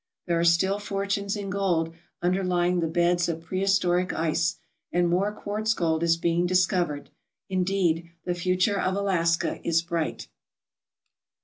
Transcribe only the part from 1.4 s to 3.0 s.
gold underlying the